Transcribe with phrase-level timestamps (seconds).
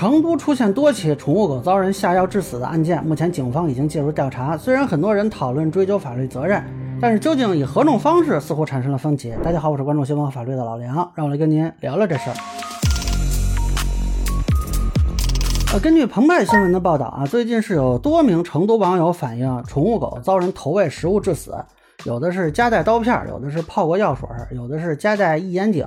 [0.00, 4.56] 成都出现多起宠物狗遭人下药致死的案件，目前警方已经介入调查。
[4.56, 6.64] 虽然很多人讨论追究法律责任，
[6.98, 9.34] 但是究竟以何种方式，似乎产生了分歧。
[9.44, 12.36] 大家好，我是关注新闻和法律的老梁，让我来跟您聊聊这事儿。
[15.74, 21.54] 呃，根据澎湃新闻的报道啊，最近是有多名成都网友反映，宠物狗遭人投喂食物致死，
[22.04, 25.86] 有的是夹带刀片，有的是泡过药水，有的是夹带一眼井。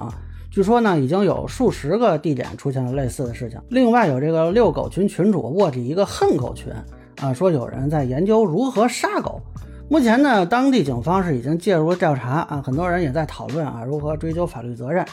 [0.53, 3.59] 据说呢，已经有数十个地点出现了类似的事情。
[3.69, 6.71] 另外，有这个遛狗群群主卧底一个恨狗群，
[7.19, 9.41] 啊，说有人在研究如何杀狗。
[9.89, 15.05] 目前呢，当地警方是已经介入了调查啊，很多人也在讨论啊，如何追究法律责任。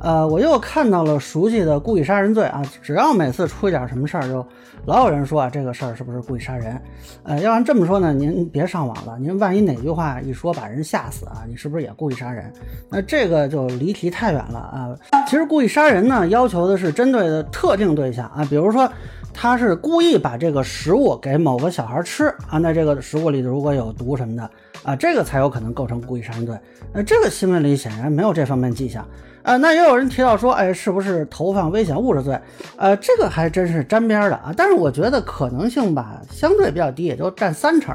[0.00, 4.44] 呃，我又看到了熟悉的故意杀人罪啊，只要每次出一点什么事儿，就
[4.86, 6.80] 老有人说啊，这个事儿是不是故意杀人？
[7.22, 12.52] 呃，要按这么说呢，您别上网了，您万一哪句话一说把人吓死啊，你是不是也故意杀人？
[12.88, 14.96] 那这个就离题太远了啊。
[15.28, 18.90] 其实故意杀人呢，要求的是针对的特定对象啊，比如说。
[19.36, 24.50] 他是故意把这个食物给某个小孩吃啊，那这个食物里如果有毒什么的
[24.82, 26.58] 啊，这个才有可能构成故意杀人罪。
[26.92, 29.06] 那这个新闻里显然没有这方面迹象
[29.42, 29.56] 啊。
[29.56, 32.38] 那也有人提到说，哎，是不是投放危险物质罪？
[32.76, 34.52] 呃，这个还真是沾边的啊。
[34.56, 37.94] 但是我觉得可能性吧，相对比较低，也就占三成。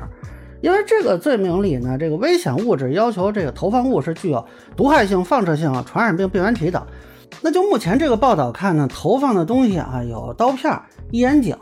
[0.62, 4.46] 因为这个罪名里呢，这个危险物质要求这个投放物是具有
[4.76, 6.86] 毒害性、放射性、传染病病原体等。
[7.42, 10.78] 那就目前这个报道看呢，投放的东西啊，有刀片。
[11.12, 11.58] 一眼井、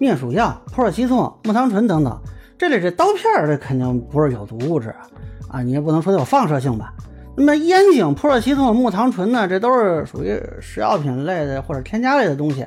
[0.00, 2.20] 灭鼠药、普热西痛、木糖醇等等，
[2.60, 5.08] 这里这刀片儿这肯定不是有毒物质啊，
[5.48, 6.92] 啊，你也不能说它有放射性吧？
[7.34, 12.66] 那么烟井、普热西痛、木糖醇呢，这都是属于食药品类的或者添加类的东西，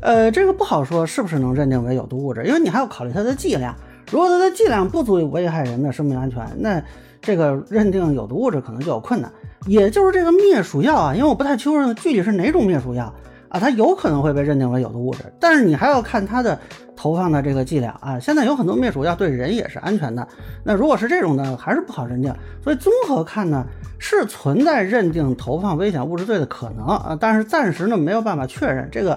[0.00, 3.76] 呃，这个不好说是不是能认定为有毒物质，因为你还要考虑它的剂量，
[4.10, 6.82] 如果它的剂量不足以危害人的生命安全，那
[7.20, 9.30] 这个认定有毒物质可能就有困难。
[9.66, 13.12] 也就是这个灭鼠药啊，因为我不太清楚具体是哪种灭鼠药。
[13.54, 16.58] 啊，它有可能会被认定为有毒物质，但是你还要看它的
[16.96, 18.18] 投放的这个剂量啊。
[18.18, 20.26] 现在有很多灭鼠药对人也是安全的，
[20.64, 22.34] 那如果是这种呢，还是不好认定。
[22.64, 23.64] 所以综合看呢，
[23.96, 29.16] 是存在认定投放危险物质罪的可能啊，但是暂时呢没有办法确认，这个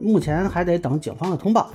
[0.00, 1.70] 目前还得等警方的通报。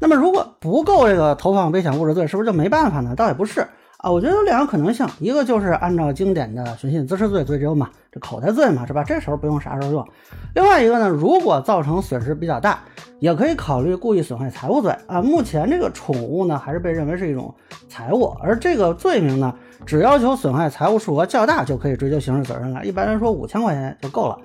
[0.00, 3.14] 那么如果不够这个投放危险物质罪，是不是就没办法呢？
[3.14, 3.64] 倒也不是。
[4.02, 9.04] 啊，我觉得有两个可能性，一个就是按照经典的寻衅滋事罪追究嘛，这口袋罪嘛，是吧？
[9.04, 10.04] 这时候不用啥时候用。
[10.56, 12.80] 另外一个呢，如果造成损失比较大，
[13.20, 15.22] 也可以考虑故意损害财物罪啊。
[15.22, 17.54] 目前这个宠物呢，还是被认为是一种
[17.88, 19.54] 财物，而这个罪名呢，
[19.86, 22.84] 只要求损害财物数额较大，就可以追究刑事责任了。
[22.84, 24.36] 一般来说，五千块钱就够了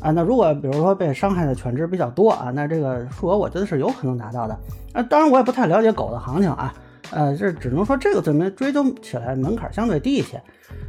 [0.00, 0.10] 啊。
[0.10, 4.58] 那如果比如说被伤害的犬只比较多啊，那这个数额我觉得是有可能达到的。
[4.92, 6.74] 啊，当然我也不太了解狗的行情啊。
[7.10, 10.40] 呃，这只能说这个罪名追究起来门槛相对低一些。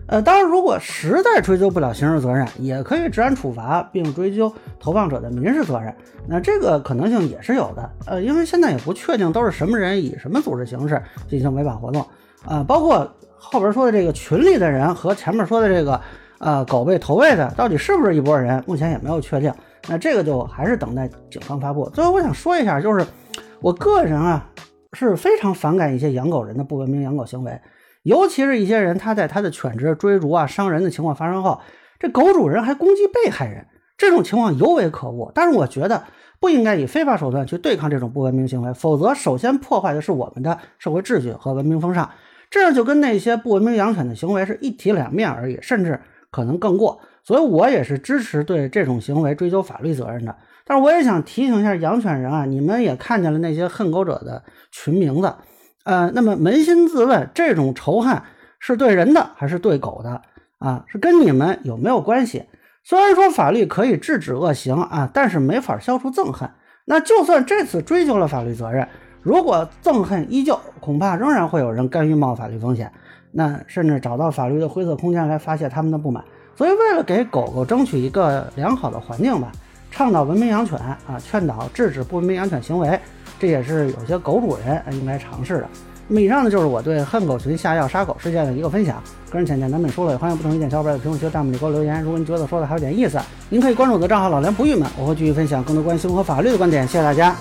[0.08, 5.94] 呃，当然，如果实在追究不了刑事责任，也可以治安处罚，并追究投放者的民事责任。
[6.28, 7.90] 那这个可能性也是有的。
[8.06, 12.06] 呃，因为现在也不确定都是什么人以什么组织形式进行违法活动。
[12.46, 16.00] 啊，包括后边说的这个群里的人和前面说的这个
[16.40, 19.54] 呃狗被投喂的，到底是不是一拨人，目前也没有确定。
[19.88, 21.90] 那这个就还是等待警方发布。
[21.90, 23.06] 最后我想说一下，就是
[23.60, 24.48] 我个人啊。
[24.96, 27.62] 是非常反感一些养狗人的不文明养狗行为，
[28.04, 31.60] 尤其是一些人他在他的犬只追逐啊伤人的情况发生后，
[32.00, 33.68] 这狗主人还攻击被害人，
[33.98, 35.32] 这种情况尤为可恶。
[35.36, 36.06] 但是我觉得
[36.40, 42.10] 不应该以非法手段去对抗这种不文明行为，否则首先破坏的是我们的社会秩序和文明风尚，
[42.50, 46.00] 这样就跟那些不文明养犬的行为是一体两面而已，甚至
[46.32, 47.00] 可能更过。
[47.24, 50.36] 所以我也是支持对这种行为追究法律责任的。
[50.66, 55.34] 但是我也想提醒一下养犬人啊，你们也看见了那些恨狗者的群名字，
[55.84, 58.22] 呃，那么扪心自问，这种仇恨
[58.60, 60.22] 是对人的还是对狗的
[60.60, 60.84] 啊？
[60.88, 62.46] 是跟你们有没有关系？
[62.84, 66.50] 虽然说法律可以制止恶行啊，但是没法消除憎恨。
[66.86, 68.88] 那就算这次追究了法律责任，
[69.24, 72.92] 如果憎恨依旧，恐怕仍然会有人甘于冒法律风险，
[73.38, 76.24] 那甚至找到法律的灰色空间来发泄他们的不满。
[76.56, 79.52] 所以，为了给狗狗争取一个良好的环境吧。
[79.92, 82.98] 倡导文明养犬啊，劝导制止不文明养犬行为，
[83.38, 85.68] 这也是有些狗主人应该尝试的。
[86.08, 89.02] 那么以上呢，就是我对恨狗群下药杀狗事件的一个分享。
[89.30, 92.02] 个人浅见难免说了，也欢迎不同意见小伙伴在评论区、弹幕里给我留言。
[92.02, 93.20] 如果您觉得说的还有点意思，
[93.50, 96.88] 您可以关注我的账号老梁不郁闷，我会继续分享更多关于新闻和法律的观点。
[96.88, 97.36] 谢谢大家。